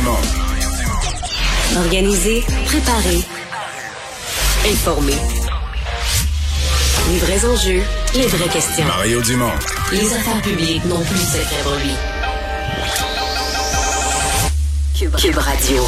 [0.00, 0.16] Dumont.
[1.76, 3.20] Organiser, préparer,
[4.66, 5.16] informer.
[7.10, 7.82] Les vrais enjeux,
[8.14, 8.86] les vraies questions.
[8.86, 9.52] Mario Dumont.
[9.92, 11.20] Les affaires publiques n'ont plus
[11.62, 11.92] pour lui.
[14.98, 15.84] Cube, Cube Radio.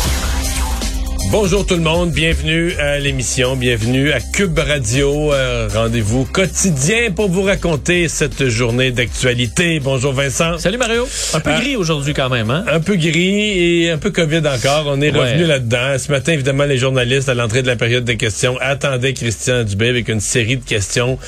[1.33, 7.31] Bonjour tout le monde, bienvenue à l'émission, bienvenue à Cube Radio, euh, rendez-vous quotidien pour
[7.31, 9.81] vous raconter cette journée d'actualité.
[9.81, 10.59] Bonjour Vincent.
[10.59, 11.09] Salut Mario.
[11.33, 12.67] Un peu Euh, gris aujourd'hui quand même, hein?
[12.71, 14.85] Un peu gris et un peu Covid encore.
[14.89, 15.21] On est Ouais.
[15.33, 15.97] revenu là-dedans.
[15.99, 19.89] Ce matin, évidemment, les journalistes, à l'entrée de la période des questions, attendaient Christian Dubé
[19.89, 21.19] avec une série de questions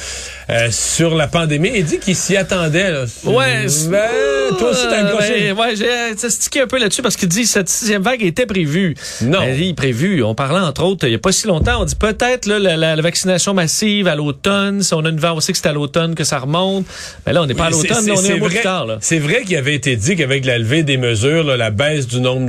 [0.51, 1.71] euh, sur la pandémie.
[1.75, 2.91] Il dit qu'il s'y attendait.
[2.91, 3.05] Là.
[3.25, 3.66] Ouais.
[3.89, 7.43] Ben, toi aussi, t'as Euh, ben, ouais, j'ai stické un peu là-dessus parce qu'il dit
[7.43, 8.95] que cette sixième vague était prévue.
[9.23, 9.39] Non.
[9.48, 10.23] Il dit prévue.
[10.23, 12.77] On parlait entre autres, il n'y a pas si longtemps, on dit peut-être la, la-
[12.77, 14.83] la vaccination massive à l'automne.
[14.83, 16.84] Si on a une vague, on sait que c'est à l'automne que ça remonte.
[17.27, 18.87] Mais là, on n'est pas à l'automne, on est un mois vrai- plus tard.
[19.01, 22.20] C'est vrai qu'il avait été dit qu'avec la levée des mesures, là, la baisse du
[22.20, 22.48] nombre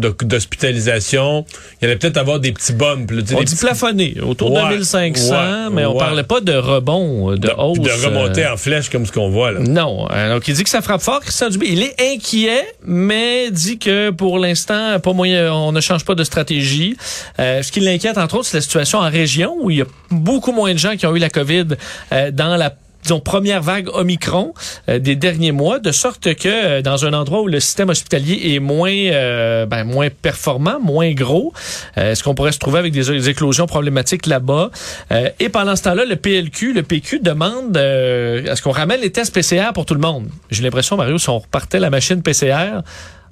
[0.59, 1.45] d'hospitalisations,
[1.81, 3.11] il y allait peut-être avoir des petits bumps.
[3.11, 5.99] là, On dit petits- plafonné, autour Ouais, de 1500, ouais, mais on ouais.
[5.99, 7.79] parlait pas de rebond, de, de, hausse.
[7.86, 9.59] De remonter euh, en flèche comme ce qu'on voit là.
[9.59, 10.08] Non.
[10.11, 11.67] Euh, donc, il dit que ça frappe fort, Christian Dubé.
[11.69, 16.23] Il est inquiet, mais dit que pour l'instant, pas moyen, on ne change pas de
[16.23, 16.97] stratégie.
[17.39, 19.86] Euh, ce qui l'inquiète, entre autres, c'est la situation en région où il y a
[20.11, 21.67] beaucoup moins de gens qui ont eu la COVID
[22.11, 22.73] euh, dans la
[23.05, 24.53] disons, première vague Omicron
[24.89, 28.53] euh, des derniers mois, de sorte que euh, dans un endroit où le système hospitalier
[28.55, 31.53] est moins euh, ben, moins performant, moins gros,
[31.97, 34.71] euh, est-ce qu'on pourrait se trouver avec des, des éclosions problématiques là-bas?
[35.11, 39.01] Euh, et pendant ce temps-là, le PLQ, le PQ demande euh, à ce qu'on ramène
[39.01, 40.27] les tests PCR pour tout le monde?
[40.49, 42.81] J'ai l'impression, Mario, si on repartait la machine PCR,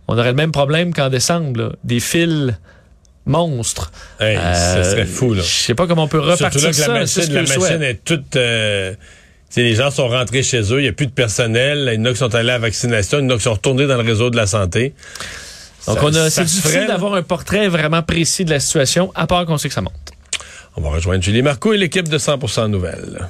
[0.08, 1.70] on aurait le même problème qu'en décembre, là.
[1.84, 2.54] des fils
[3.26, 3.92] monstres.
[4.20, 5.42] Hey, Euh, ce serait fou là.
[5.42, 6.88] Je sais pas comment on peut repartir Surtout là que ça.
[6.94, 8.36] la machine, la que je machine est toute.
[8.36, 8.94] euh,
[9.62, 12.06] les gens sont rentrés chez eux, il n'y a plus de personnel, il y en
[12.06, 13.98] a qui sont allés à la vaccination, il y en a qui sont retournés dans
[13.98, 14.94] le réseau de la santé.
[15.88, 19.28] Donc, Ça- on a, c'est difficile d'avoir un portrait vraiment précis de la situation, à
[19.28, 19.94] part qu'on sait que ça monte.
[20.76, 23.30] On va rejoindre Julie Marco et l'équipe de 100% Nouvelles.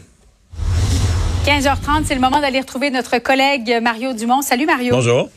[1.45, 4.41] 15h30, c'est le moment d'aller retrouver notre collègue Mario Dumont.
[4.41, 4.91] Salut Mario.
[4.95, 5.29] Bonjour.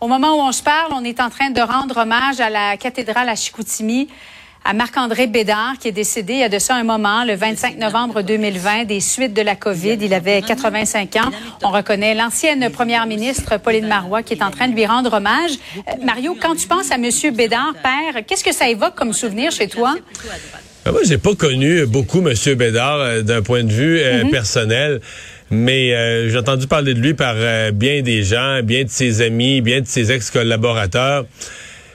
[0.00, 2.76] Au moment où on se parle, on est en train de rendre hommage à la
[2.76, 4.08] cathédrale à Chicoutimi,
[4.64, 7.78] à Marc-André Bédard, qui est décédé il y a de ça un moment, le 25
[7.78, 9.98] novembre 2020, des suites de la COVID.
[10.00, 11.30] Il avait 85 ans.
[11.62, 15.52] On reconnaît l'ancienne première ministre Pauline Marois qui est en train de lui rendre hommage.
[15.76, 19.50] Euh, Mario, quand tu penses à Monsieur Bédard, père, qu'est-ce que ça évoque comme souvenir
[19.50, 19.94] chez toi?
[20.84, 22.34] Ben, moi, j'ai pas connu beaucoup M.
[22.56, 25.00] Bédard euh, d'un point de vue euh, personnel.
[25.50, 27.36] Mais euh, j'ai entendu parler de lui par
[27.72, 31.26] bien des gens, bien de ses amis, bien de ses ex-collaborateurs.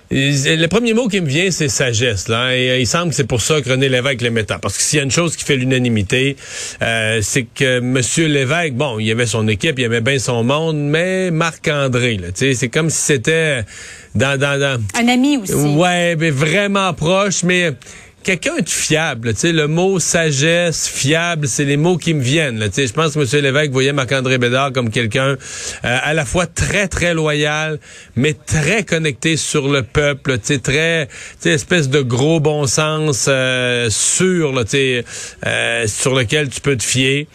[0.09, 2.29] Le premier mot qui me vient, c'est sagesse.
[2.29, 2.55] Là.
[2.55, 4.57] Et euh, il semble que c'est pour ça que René Lévesque le mettant.
[4.59, 6.37] Parce que s'il y a une chose qui fait l'unanimité,
[6.81, 8.01] euh, c'est que M.
[8.31, 12.33] Lévesque, bon, il avait son équipe, il avait bien son monde, mais Marc-André, là, tu
[12.35, 13.63] sais, c'est comme si c'était
[14.15, 15.53] dans, dans, dans, Un ami aussi.
[15.53, 17.73] Ouais, mais vraiment proche, mais
[18.27, 19.33] quelqu'un de fiable.
[19.33, 22.59] Tu sais, le mot sagesse, fiable, c'est les mots qui me viennent.
[22.65, 23.41] Tu sais, je pense que M.
[23.41, 25.35] Lévesque voyait Marc-André Bédard comme quelqu'un euh,
[25.81, 27.79] à la fois très, très loyal,
[28.17, 30.39] mais très connecté sur le peuple.
[30.39, 35.05] Tu sais, très, tu sais, espèce de gros bon sens euh, sûr, tu sais,
[35.45, 37.27] euh, sur lequel tu peux te fier.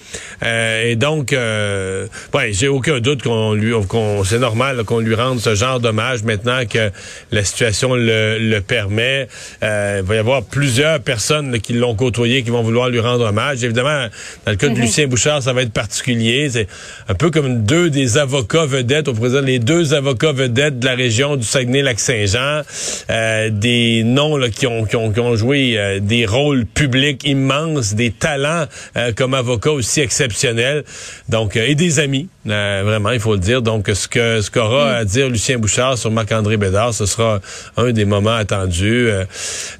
[0.42, 5.14] Euh, et donc, euh, ouais, j'ai aucun doute qu'on lui, qu'on, c'est normal qu'on lui
[5.14, 6.90] rende ce genre d'hommage maintenant que
[7.30, 9.26] la situation le, le permet.
[9.62, 13.00] Euh, il va y avoir plusieurs personnes là, qui l'ont côtoyé qui vont vouloir lui
[13.00, 13.62] rendre hommage.
[13.64, 14.06] Évidemment,
[14.44, 16.48] dans le cas de Lucien Bouchard, ça va être particulier.
[16.50, 16.68] C'est
[17.08, 20.94] un peu comme deux des avocats vedettes, pourrait dire les deux avocats vedettes de la
[20.94, 22.62] région du Saguenay-Lac-Saint-Jean,
[23.10, 27.22] euh, des noms là, qui, ont, qui, ont, qui ont joué euh, des rôles publics
[27.24, 28.66] immenses, des talents
[28.96, 30.84] euh, comme avocats aussi exceptionnels,
[31.28, 33.62] donc et des amis, euh, vraiment, il faut le dire.
[33.62, 37.40] Donc, ce que ce qu'aura à dire Lucien Bouchard sur Marc-André Bédard, ce sera
[37.76, 39.08] un des moments attendus.
[39.08, 39.24] Euh,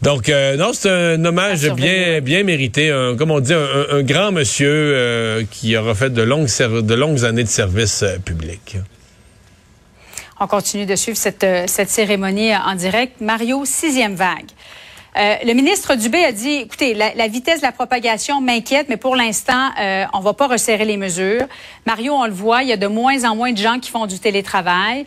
[0.03, 4.03] donc, euh, non, c'est un hommage bien bien mérité, un, comme on dit, un, un-
[4.03, 8.77] grand monsieur qui aura fait de longues de longues années de service public.
[10.41, 13.21] On continue de suivre cette, cette cérémonie en direct.
[13.21, 14.51] Mario, sixième vague.
[15.15, 19.15] Euh, le ministre Dubé a dit, écoutez, la, vitesse de la propagation m'inquiète, mais pour
[19.15, 21.47] l'instant, euh, on va pas resserrer les mesures.
[21.87, 24.07] Mario, on le voit, il y a de moins en moins de gens qui font
[24.07, 25.05] du télétravail.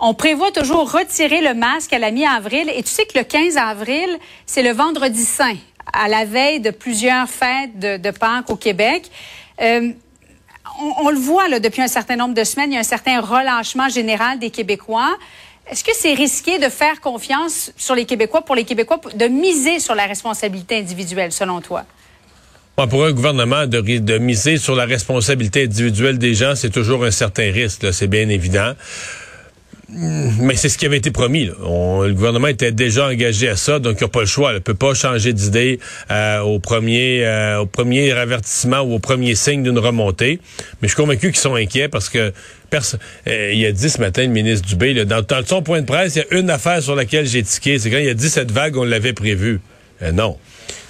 [0.00, 2.68] On prévoit toujours retirer le masque à la mi-avril.
[2.74, 5.56] Et tu sais que le 15 avril, c'est le vendredi saint,
[5.92, 9.08] à la veille de plusieurs fêtes de, de Pâques au Québec.
[9.62, 9.92] Euh,
[10.80, 12.82] on, on le voit là, depuis un certain nombre de semaines, il y a un
[12.82, 15.16] certain relâchement général des Québécois.
[15.70, 19.80] Est-ce que c'est risqué de faire confiance sur les Québécois, pour les Québécois, de miser
[19.80, 21.84] sur la responsabilité individuelle, selon toi?
[22.76, 27.50] Pour un gouvernement de, miser sur la responsabilité individuelle des gens, c'est toujours un certain
[27.52, 28.74] risque, c'est bien évident.
[29.88, 31.44] Mais c'est ce qui avait été promis.
[31.44, 34.52] Le gouvernement était déjà engagé à ça, donc il n'a pas le choix.
[34.52, 35.78] Il ne peut pas changer d'idée
[36.10, 40.40] euh, au premier euh, au premier avertissement ou au premier signe d'une remontée.
[40.80, 42.32] Mais je suis convaincu qu'ils sont inquiets parce que
[43.28, 46.16] euh, il a dit ce matin le ministre Dubé, là, dans, son point de presse,
[46.16, 47.78] il y a une affaire sur laquelle j'ai tiqué.
[47.78, 49.60] C'est quand il a dit cette vague, on l'avait prévue.
[50.12, 50.38] non.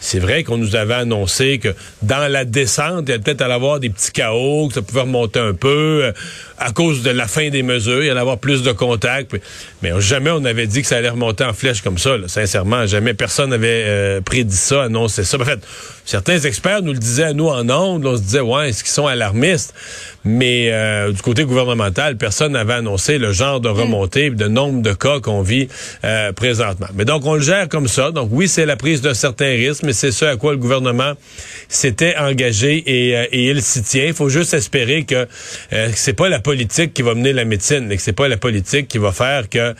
[0.04, 3.46] C'est vrai qu'on nous avait annoncé que dans la descente, il y a peut-être à
[3.46, 6.12] avoir des petits chaos, que ça pouvait remonter un peu
[6.58, 9.34] à cause de la fin des mesures, il y allait avoir plus de contacts.
[9.82, 12.16] Mais jamais on avait dit que ça allait remonter en flèche comme ça.
[12.26, 15.40] Sincèrement, jamais personne n'avait euh, prédit ça, annoncé ça.
[15.40, 15.60] En fait,
[16.04, 18.06] certains experts nous le disaient à nous en ondes.
[18.06, 19.74] On se disait, ouais, est-ce qu'ils sont alarmistes?
[20.24, 24.92] Mais euh, du côté gouvernemental, personne n'avait annoncé le genre de remontée, de nombre de
[24.92, 25.68] cas qu'on vit
[26.04, 26.86] euh, présentement.
[26.94, 28.10] Mais donc, on le gère comme ça.
[28.10, 31.14] Donc, oui, c'est la prise d'un certain risque, mais c'est ce à quoi le gouvernement
[31.69, 34.05] s'était engagé et, et il s'y tient.
[34.05, 35.26] Il faut juste espérer que
[35.94, 38.88] c'est pas la politique qui va mener la médecine, et que c'est pas la politique
[38.88, 39.75] qui va faire que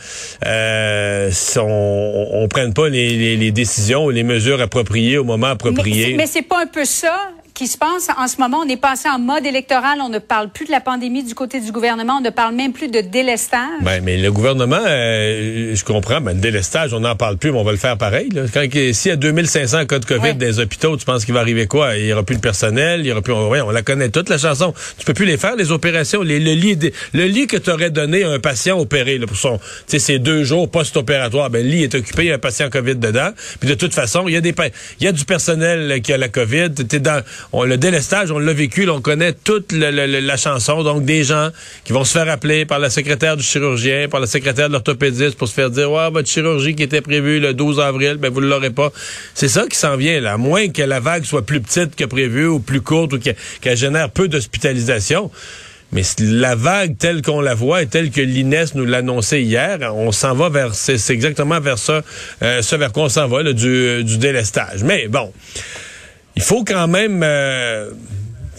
[0.45, 6.15] euh, on, on, prenne pas les, les, décisions ou les mesures appropriées au moment approprié.
[6.15, 8.59] Mais c'est pas un peu ça qui se passe en ce moment.
[8.65, 9.99] On est passé en mode électoral.
[10.01, 12.17] On ne parle plus de la pandémie du côté du gouvernement.
[12.17, 13.81] On ne parle même plus de délestage.
[13.81, 17.57] Ben, mais le gouvernement, euh, je comprends, ben, le délestage, on n'en parle plus, mais
[17.57, 18.29] on va le faire pareil.
[18.29, 18.43] Là.
[18.53, 21.39] Quand, s'il y a 2500 cas de COVID dans les hôpitaux, tu penses qu'il va
[21.39, 21.95] arriver quoi?
[21.95, 23.33] Il n'y aura plus de personnel, il y aura plus...
[23.33, 24.73] Ouais, on la connaît toute, la chanson.
[24.97, 26.21] Tu peux plus les faire, les opérations.
[26.21, 26.77] Les, le, lit,
[27.13, 29.57] le lit que tu aurais donné à un patient opéré là, pour son...
[29.57, 32.39] Tu sais, ces deux jours post-opératoire, ben, le lit est occupé, il y a un
[32.39, 33.29] patient COVID dedans.
[33.61, 34.53] Puis de toute façon, il y a des...
[34.99, 36.71] Il y a du personnel qui a la COVID.
[36.89, 40.83] T'es dans on, le délestage, on l'a vécu, on connaît toute la chanson.
[40.83, 41.49] Donc, des gens
[41.83, 45.37] qui vont se faire appeler par la secrétaire du chirurgien, par la secrétaire de l'orthopédiste
[45.37, 48.41] pour se faire dire, ouais, votre chirurgie qui était prévue le 12 avril, ben, vous
[48.41, 48.91] ne l'aurez pas.
[49.33, 50.33] C'est ça qui s'en vient, là.
[50.33, 53.77] À moins que la vague soit plus petite que prévu ou plus courte ou qu'elle
[53.77, 55.31] génère peu d'hospitalisation.
[55.91, 60.11] Mais la vague telle qu'on la voit et telle que l'INES nous l'annonçait hier, on
[60.11, 62.01] s'en va vers, c'est exactement vers ça,
[62.41, 64.83] euh, ce vers quoi on s'en va, du, du délestage.
[64.83, 65.31] Mais bon
[66.35, 67.21] il faut quand même...
[67.23, 67.91] Euh,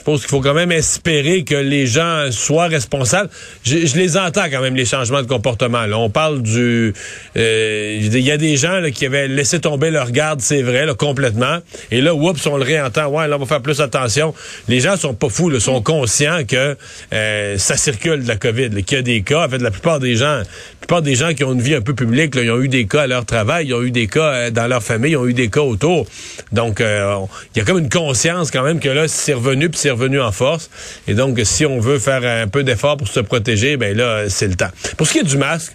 [0.06, 3.28] je pense qu'il faut quand même espérer que les gens soient responsables.
[3.64, 5.84] Je, je, les entends quand même, les changements de comportement.
[5.84, 5.98] Là.
[5.98, 6.94] On parle du...
[7.36, 10.86] Euh, il y a des gens là, qui avaient laissé tomber leur garde, c'est vrai,
[10.86, 11.58] là, complètement.
[11.90, 13.08] Et là, oups, on le réentend.
[13.08, 14.32] Ouais, là, on va faire plus attention.
[14.68, 16.76] Les gens sont pas fous, là, sont conscients que
[17.12, 19.46] euh, ça circule de la COVID, qu'il y a des cas.
[19.46, 20.42] En fait, la plupart des gens
[20.86, 22.68] la plupart des gens qui ont une vie un peu publique, là, ils ont eu
[22.68, 25.16] des cas à leur travail, ils ont eu des cas euh, dans leur famille, ils
[25.16, 26.06] ont eu des cas autour.
[26.52, 27.16] Donc, euh,
[27.54, 30.20] il y a comme une conscience quand même que là, c'est revenu, puis c'est revenu
[30.20, 30.70] en force.
[31.08, 34.48] Et donc, si on veut faire un peu d'effort pour se protéger, ben là, c'est
[34.48, 34.70] le temps.
[34.96, 35.72] Pour ce qui est du masque,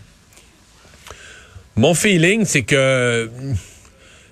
[1.75, 3.29] mon feeling, c'est que...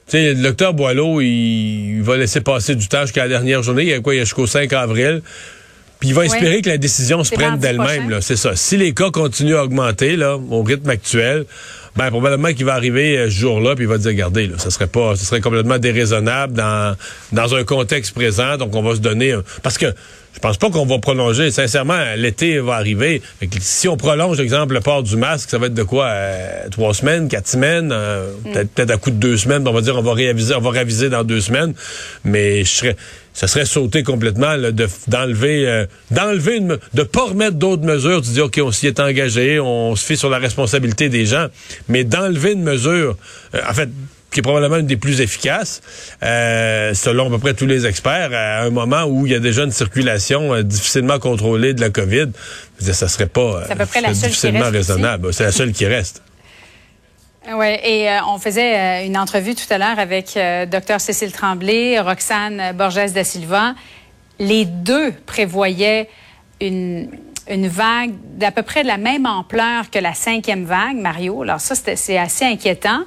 [0.08, 3.84] Tu sais, le docteur Boileau, il, va laisser passer du temps jusqu'à la dernière journée.
[3.84, 4.16] Il y a quoi?
[4.16, 5.22] Il y a jusqu'au 5 avril.
[6.00, 8.20] Puis il va espérer que la décision se prenne d'elle-même.
[8.22, 8.56] C'est ça.
[8.56, 11.46] Si les cas continuent à augmenter là, au rythme actuel,
[11.96, 14.70] ben probablement qu'il va arriver euh, ce jour-là, puis il va dire, regardez, là, ça
[14.70, 16.96] serait pas, ce serait complètement déraisonnable dans
[17.32, 18.58] dans un contexte présent.
[18.58, 19.94] Donc on va se donner, parce que
[20.34, 21.52] je pense pas qu'on va prolonger.
[21.52, 23.22] Sincèrement, l'été va arriver.
[23.60, 26.94] si on prolonge, exemple, le port du masque, ça va être de quoi euh, trois
[26.94, 28.52] semaines, quatre semaines, euh, mm.
[28.52, 29.68] peut-être peut-être à coup de deux semaines.
[29.68, 31.74] On va dire on va réaviser, on va réviser dans deux semaines.
[32.24, 32.96] Mais je serais
[33.40, 34.54] ça serait sauter complètement
[35.08, 38.22] d'enlever euh, d'enlever de pas remettre d'autres mesures.
[38.22, 41.48] Tu dis ok, on s'y est engagé, on se fait sur la responsabilité des gens,
[41.88, 43.16] mais d'enlever une mesure,
[43.56, 43.88] euh, en fait
[44.30, 45.82] qui est probablement une des plus efficaces,
[46.22, 49.40] euh, selon à peu près tous les experts, à un moment où il y a
[49.40, 52.28] déjà une circulation difficilement contrôlée de la COVID.
[52.82, 55.34] Ça serait pas à peu près la seule difficilement raisonnable.
[55.34, 56.22] C'est la seule qui reste.
[57.52, 61.32] Oui, et euh, on faisait euh, une entrevue tout à l'heure avec euh, Dr Cécile
[61.32, 63.74] Tremblay, Roxane Borges da Silva.
[64.38, 66.10] Les deux prévoyaient
[66.62, 67.10] une,
[67.50, 71.42] une vague d'à peu près de la même ampleur que la cinquième vague, Mario.
[71.42, 73.02] Alors ça, c'est assez inquiétant.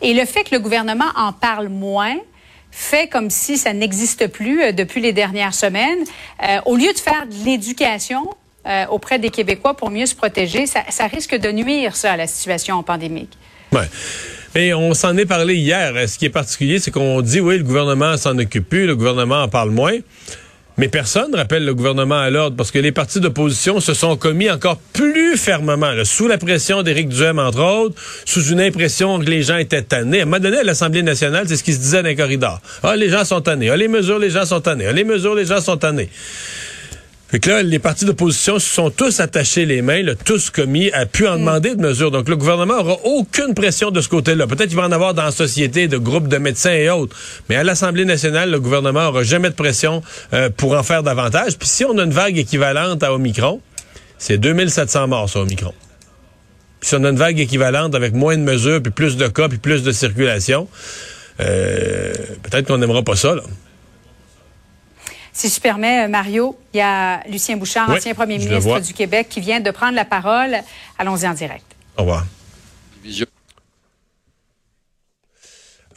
[0.00, 2.16] Et le fait que le gouvernement en parle moins,
[2.70, 6.04] fait comme si ça n'existe plus depuis les dernières semaines.
[6.66, 8.30] au lieu de faire de l'éducation
[8.90, 12.26] auprès des Québécois pour mieux se protéger, ça, ça risque de nuire ça à la
[12.26, 13.36] situation pandémique.
[13.72, 13.88] Ouais.
[14.54, 15.92] Et on s'en est parlé hier.
[16.08, 19.42] Ce qui est particulier, c'est qu'on dit, oui, le gouvernement s'en occupe plus, le gouvernement
[19.42, 19.98] en parle moins.
[20.78, 24.48] Mais personne rappelle le gouvernement à l'ordre parce que les partis d'opposition se sont commis
[24.48, 29.42] encore plus fermement, sous la pression d'Éric Duhem, entre autres, sous une impression que les
[29.42, 30.20] gens étaient tannés.
[30.20, 32.60] À un moment donné, à l'Assemblée nationale, c'est ce qui se disait dans les corridors.
[32.84, 33.70] Ah, les gens sont tannés.
[33.70, 34.86] Ah, les mesures, les gens sont tannés.
[34.86, 36.10] Ah, les mesures, les gens sont tannés.
[37.30, 40.90] Fait que là, les partis d'opposition se sont tous attachés les mains, là, tous commis,
[40.92, 41.40] à pu en mm.
[41.40, 42.10] demander de mesures.
[42.10, 44.46] Donc, le gouvernement aura aucune pression de ce côté-là.
[44.46, 47.14] Peut-être qu'il va en avoir dans la société de groupes de médecins et autres.
[47.50, 51.58] Mais à l'Assemblée nationale, le gouvernement aura jamais de pression euh, pour en faire davantage.
[51.58, 53.60] Puis si on a une vague équivalente à Omicron,
[54.16, 55.74] c'est 2700 morts sur Omicron.
[56.80, 59.50] puis si on a une vague équivalente avec moins de mesures, puis plus de cas,
[59.50, 60.66] puis plus de circulation,
[61.40, 63.34] euh, peut-être qu'on n'aimera pas ça.
[63.34, 63.42] Là.
[65.38, 69.28] Si je permets, euh, Mario, il y a Lucien Bouchard, ancien premier ministre du Québec,
[69.30, 70.56] qui vient de prendre la parole.
[70.98, 71.64] Allons-y en direct.
[71.96, 72.26] Au revoir.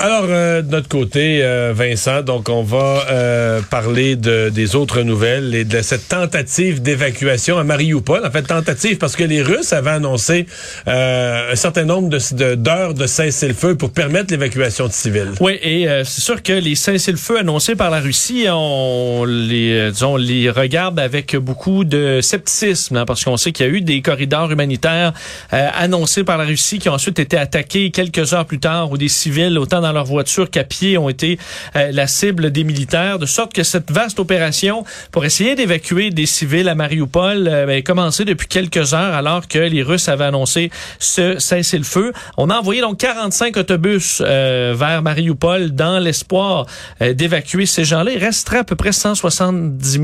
[0.04, 5.04] Alors, euh, de notre côté, euh, Vincent, donc on va euh, parler de, des autres
[5.04, 8.26] nouvelles et de cette tentative d'évacuation à Mariupol.
[8.26, 10.48] En fait, tentative parce que les Russes avaient annoncé
[10.88, 15.34] un certain nombre de, d'heures de, cessez-le-feu pour permettre l'évacuation de civils.
[15.40, 19.92] Oui, et c'est sûr que les cessez-le-feu annoncés par la Russie, on les,
[20.50, 24.52] regarde avec beaucoup de scepticisme, hein, parce qu'on sait qu'il y a eu des corridors
[24.52, 25.14] humanitaires
[25.52, 29.08] annoncés par la Russie qui ont ensuite été attaqués quelques heures plus tard, où des
[29.08, 31.38] civils, autant leurs voitures qu'à pied ont été
[31.76, 36.26] euh, la cible des militaires, de sorte que cette vaste opération pour essayer d'évacuer des
[36.26, 40.26] civils à Mariupol euh, ben, a commencé depuis quelques heures alors que les Russes avaient
[40.26, 42.14] annoncé ce cessez-le-feu.
[42.38, 46.66] On a envoyé donc 45 autobus euh, vers Mariupol dans l'espoir
[47.00, 48.12] d'évacuer ces gens-là.
[48.12, 50.00] Il resterait à peu près 170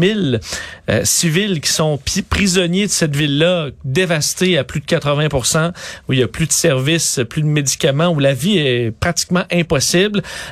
[0.88, 5.28] 000 civils qui sont prisonniers de cette ville-là, dévastée à plus de 80
[6.08, 9.44] où il y a plus de services, plus de médicaments, où la vie est pratiquement
[9.52, 9.77] impossible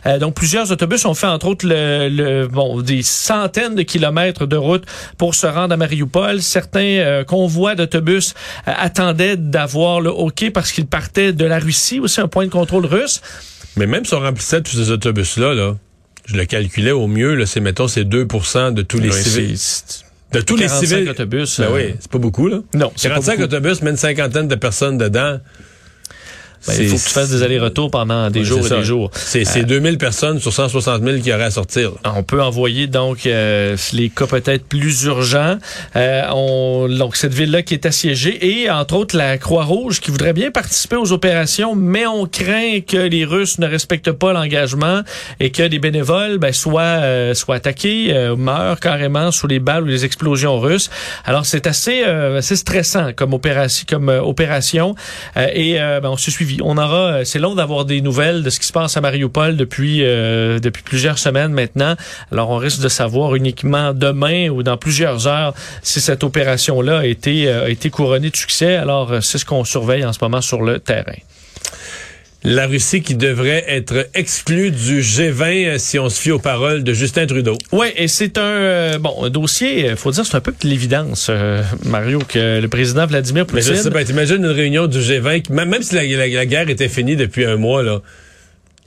[0.05, 4.55] euh, donc plusieurs autobus ont fait entre autres le, bon des centaines de kilomètres de
[4.55, 4.84] route
[5.17, 6.41] pour se rendre à Mariupol.
[6.41, 8.34] Certains euh, convois d'autobus
[8.67, 12.51] euh, attendaient d'avoir le OK parce qu'ils partaient de la Russie, aussi un point de
[12.51, 13.22] contrôle russe.
[13.77, 15.75] Mais même si on remplissait tous ces autobus-là, là,
[16.25, 19.58] je le calculais au mieux, c'est mettons c'est 2 de tous les civils.
[20.32, 21.10] De tous les civils.
[21.10, 21.60] autobus.
[21.60, 22.60] Ben oui, c'est pas beaucoup, là.
[22.74, 22.91] Non.
[23.01, 25.39] 45 autobus, mais une cinquantaine de personnes dedans.
[26.67, 29.12] Ben, il faut que tu fasses des allers-retours pendant des jours et des jours.
[29.13, 31.91] C'est 2000 euh, personnes sur 160 000 qui auraient à sortir.
[32.03, 35.57] On peut envoyer donc euh, les cas peut-être plus urgents.
[35.95, 40.34] Euh, on, donc cette ville-là qui est assiégée et entre autres la Croix-Rouge qui voudrait
[40.34, 45.01] bien participer aux opérations, mais on craint que les Russes ne respectent pas l'engagement
[45.39, 47.01] et que des bénévoles ben, soient,
[47.36, 50.89] soient attaqués, meurent carrément sous les balles ou les explosions russes.
[51.25, 54.95] Alors c'est assez, assez stressant comme opération, comme opération
[55.36, 58.59] et ben, on se suivi on aura, euh, c'est long d'avoir des nouvelles de ce
[58.59, 61.95] qui se passe à Mariupol depuis euh, depuis plusieurs semaines maintenant.
[62.31, 67.05] Alors on risque de savoir uniquement demain ou dans plusieurs heures si cette opération-là a
[67.05, 68.75] été euh, a été couronnée de succès.
[68.75, 71.13] Alors c'est ce qu'on surveille en ce moment sur le terrain
[72.45, 76.93] la Russie qui devrait être exclue du G20 si on se fie aux paroles de
[76.93, 77.57] Justin Trudeau.
[77.71, 81.31] Oui, et c'est un bon un dossier, faut dire c'est un peu de l'évidence,
[81.83, 83.71] Mario, que le président Vladimir Poutine.
[83.71, 86.87] Mais je sais pas, t'imagines une réunion du G20, même, même si la, guerre était
[86.87, 88.01] finie depuis un mois là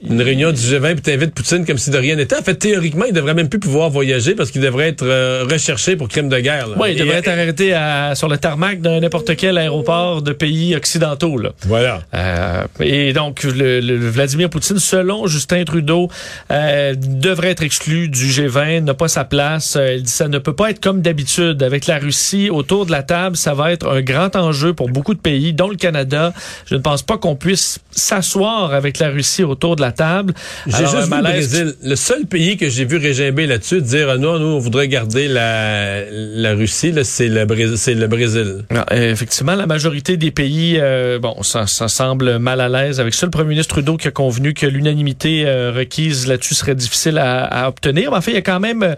[0.01, 2.37] une réunion du G20 puis t'invites Poutine comme si de rien n'était.
[2.37, 5.97] En fait, théoriquement, il devrait même plus pouvoir voyager parce qu'il devrait être euh, recherché
[5.97, 6.69] pour crime de guerre.
[6.79, 7.75] Oui, il devrait être arrêté
[8.15, 11.37] sur le tarmac de n'importe quel aéroport de pays occidentaux.
[11.37, 11.51] Là.
[11.65, 12.01] Voilà.
[12.13, 16.09] Euh, et donc, le, Vladimir Poutine, selon Justin Trudeau,
[16.51, 19.77] euh, devrait être exclu du G20, n'a pas sa place.
[19.77, 21.61] il dit ça ne peut pas être comme d'habitude.
[21.61, 25.13] Avec la Russie autour de la table, ça va être un grand enjeu pour beaucoup
[25.13, 26.33] de pays, dont le Canada.
[26.67, 30.33] Je ne pense pas qu'on puisse s'asseoir avec la Russie autour de la table.
[30.67, 31.73] J'ai juste vu le Brésil.
[31.83, 36.03] Le seul pays que j'ai vu régimber là-dessus, dire non, nous, on voudrait garder la,
[36.09, 37.77] la Russie, c'est le Brésil.
[37.77, 38.63] C'est le Brésil.
[38.91, 43.25] effectivement, la majorité des pays, euh, bon, ça, ça, semble mal à l'aise avec ça.
[43.25, 47.45] Le premier ministre Trudeau qui a convenu que l'unanimité euh, requise là-dessus serait difficile à,
[47.45, 48.11] à, obtenir.
[48.11, 48.95] Mais en fait, il y a quand même,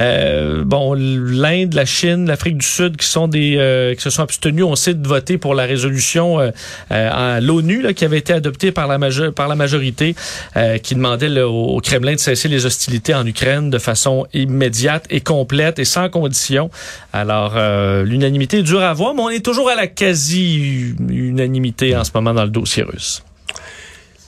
[0.00, 4.64] euh, bon, l'Inde, la Chine, l'Afrique du Sud qui sont des, qui se sont abstenus,
[4.64, 6.38] on sait, de voter pour la résolution
[6.90, 8.98] à l'ONU qui avait été adoptée par la,
[9.32, 10.14] par la majorité.
[10.56, 15.20] Euh, qui demandait au Kremlin de cesser les hostilités en Ukraine de façon immédiate et
[15.20, 16.70] complète et sans condition.
[17.12, 22.04] Alors, euh, l'unanimité est dure à voir, mais on est toujours à la quasi-unanimité en
[22.04, 23.22] ce moment dans le dossier russe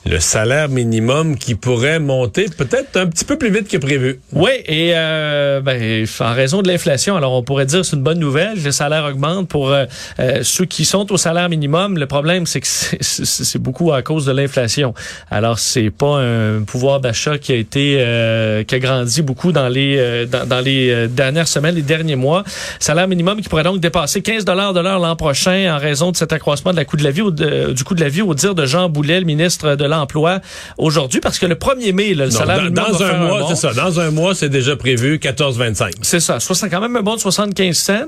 [0.05, 4.19] le salaire minimum qui pourrait monter peut-être un petit peu plus vite que prévu.
[4.33, 8.19] Oui, et euh, ben, en raison de l'inflation, alors on pourrait dire c'est une bonne
[8.19, 9.85] nouvelle, les salaires augmentent pour euh,
[10.19, 11.97] euh, ceux qui sont au salaire minimum.
[11.97, 14.93] Le problème, c'est que c'est beaucoup à cause de l'inflation.
[15.31, 19.69] Alors c'est pas un pouvoir d'achat qui a été euh, qui a grandi beaucoup dans
[19.69, 22.43] les dans, dans, les dernières semaines, les derniers mois.
[22.79, 26.17] Salaire minimum qui pourrait donc dépasser 15 dollars de l'heure l'an prochain en raison de
[26.17, 28.33] cet accroissement de la coût de la vie, ou du coût de la vie, au
[28.33, 30.39] dire de Jean Boulet, le ministre de l'emploi
[30.77, 33.55] aujourd'hui parce que le 1er mai, là, le Non, salaire dans, dans un mois, c'est
[33.55, 33.73] ça.
[33.73, 35.91] Dans un mois, c'est déjà prévu 14,25.
[36.01, 38.05] C'est ça, quand même un bon de 75 cents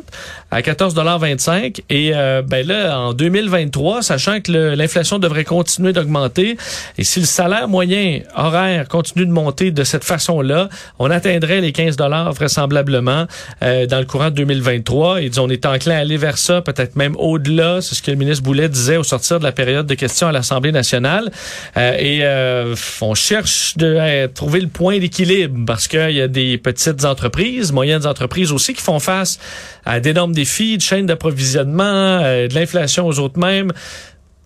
[0.51, 6.58] à 14,25 Et euh, ben là, en 2023, sachant que l'inflation devrait continuer d'augmenter,
[6.98, 11.72] et si le salaire moyen horaire continue de monter de cette façon-là, on atteindrait les
[11.72, 13.25] 15 dollars vraisemblablement
[13.63, 15.22] euh, dans le courant de 2023.
[15.22, 17.82] Et on est enclin à aller vers ça, peut-être même au-delà.
[17.82, 20.32] C'est ce que le ministre Boulet disait au sortir de la période de questions à
[20.32, 21.32] l'Assemblée nationale.
[21.77, 26.58] Euh, et euh, on cherche de trouver le point d'équilibre parce qu'il y a des
[26.58, 29.39] petites entreprises, moyennes entreprises aussi qui font face
[29.86, 33.72] à d'énormes défis de chaîne d'approvisionnement, euh, de l'inflation aux autres mêmes.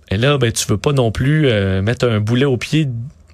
[0.09, 2.87] Et là, ben, tu veux pas non plus euh, mettre un boulet au pied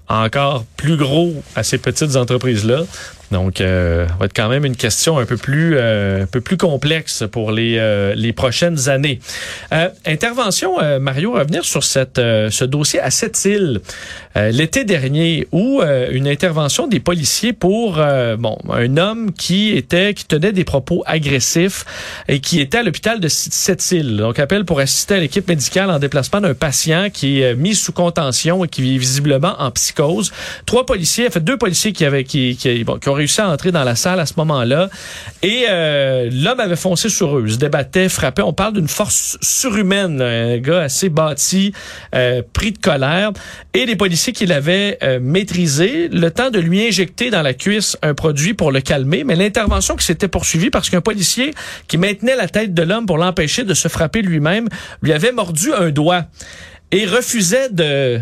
[0.07, 2.83] encore plus gros à ces petites entreprises-là.
[3.31, 6.57] Donc, euh, va être quand même une question un peu plus, euh, un peu plus
[6.57, 9.19] complexe pour les, euh, les prochaines années.
[9.73, 13.81] Euh, intervention, euh, Mario, revenir sur cette, euh, ce dossier à Sept-Îles
[14.37, 17.95] euh, l'été dernier, où une intervention des policiers pour
[18.37, 21.85] bon un homme qui était qui tenait des propos agressifs
[22.27, 24.17] et qui était à l'hôpital de Sept-Îles.
[24.17, 27.91] Donc, appel pour assister à l'équipe médicale en déplacement d'un patient qui est mis sous
[27.91, 30.31] contention et qui est visiblement en psychose.
[30.65, 33.49] Trois policiers, en fait deux policiers qui avaient qui, qui, bon, qui ont réussi à
[33.49, 34.89] entrer dans la salle à ce moment-là.
[35.41, 38.43] Et euh, l'homme avait foncé sur eux, se débattait, frappait.
[38.43, 41.73] On parle d'une force surhumaine, un gars assez bâti,
[42.13, 43.31] euh, pris de colère.
[43.73, 47.97] Et les policiers qui l'avaient euh, maîtrisé, le temps de lui injecter dans la cuisse
[48.03, 49.23] un produit pour le calmer.
[49.23, 51.53] Mais l'intervention qui s'était poursuivie parce qu'un policier
[51.87, 54.67] qui maintenait la tête de l'homme pour l'empêcher de se frapper lui-même
[55.01, 56.25] lui avait mordu un doigt
[56.91, 58.21] et refusait de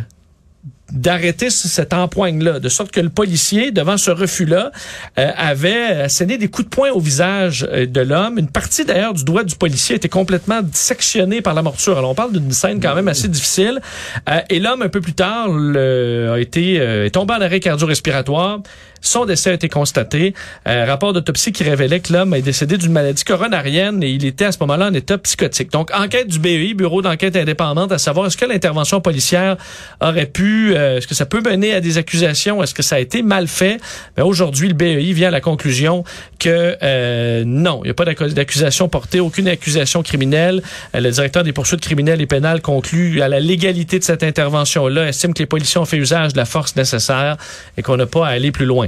[0.93, 4.71] d'arrêter ce- cet empoigne-là, de sorte que le policier, devant ce refus-là,
[5.19, 8.37] euh, avait asséné des coups de poing au visage euh, de l'homme.
[8.39, 11.97] Une partie d'ailleurs du doigt du policier était complètement sectionnée par la morture.
[11.97, 13.81] Alors on parle d'une scène quand même assez difficile.
[14.29, 17.59] Euh, et l'homme, un peu plus tard, le- a été euh, est tombé en arrêt
[17.59, 18.59] cardio-respiratoire.
[19.03, 20.33] Son décès a été constaté.
[20.67, 24.45] Euh, rapport d'autopsie qui révélait que l'homme est décédé d'une maladie coronarienne et il était
[24.45, 25.71] à ce moment-là en état psychotique.
[25.71, 29.57] Donc, enquête du BEI, Bureau d'enquête indépendante, à savoir est-ce que l'intervention policière
[30.01, 32.99] aurait pu, euh, est-ce que ça peut mener à des accusations, est-ce que ça a
[32.99, 33.77] été mal fait?
[34.15, 36.05] Mais aujourd'hui, le BEI vient à la conclusion
[36.39, 40.61] que euh, non, il n'y a pas d'accu- d'accusation portée, aucune accusation criminelle.
[40.95, 45.09] Euh, le directeur des poursuites criminelles et pénales conclut à la légalité de cette intervention-là,
[45.09, 47.35] estime que les policiers ont fait usage de la force nécessaire
[47.77, 48.87] et qu'on n'a pas à aller plus loin.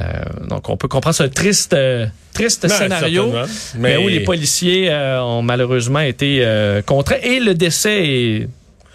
[0.00, 0.04] Euh,
[0.48, 3.32] donc, on peut comprendre un triste, euh, triste Ben, scénario,
[3.76, 7.16] mais, Mais- où les policiers euh, ont malheureusement été euh, contraints.
[7.22, 8.48] Et le décès est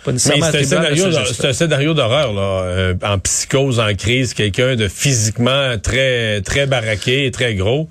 [0.07, 1.35] nécessairement c'est un scénario, ce d'hor- geste-là.
[1.41, 6.65] c'est un scénario d'horreur là, euh, en psychose, en crise, quelqu'un de physiquement très très
[6.65, 7.89] baraqué, et très gros,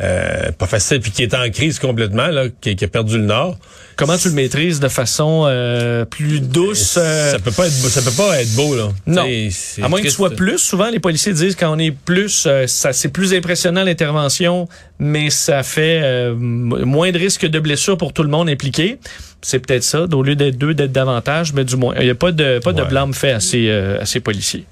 [0.00, 3.24] euh, pas facile, puis qui est en crise complètement, là, qui, qui a perdu le
[3.24, 3.56] nord.
[3.96, 7.88] Comment tu le maîtrises de façon euh, plus douce euh, Ça peut pas être, beau-
[7.88, 8.88] ça peut pas être beau là.
[9.06, 9.24] Non.
[9.50, 12.44] C'est- À moins que tu sois plus, souvent les policiers disent quand on est plus,
[12.46, 17.96] euh, ça c'est plus impressionnant l'intervention, mais ça fait euh, moins de risque de blessure
[17.96, 18.98] pour tout le monde impliqué.
[19.40, 22.14] C'est peut-être ça, au lieu d'être deux, d'être davantage, mais du moins, il n'y a
[22.14, 24.64] pas de pas de blâme fait à ces, euh, à ces policiers.